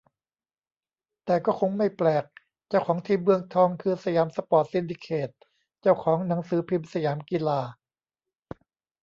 [1.25, 2.25] แต่ก็คงไม่แปลก
[2.69, 5.29] เจ้าของทีมเมืองทอง คือ สยามสปอร์ต ซินดิเคต
[5.81, 7.61] เจ้าของหนังสือพิมพ์สยามกีฬา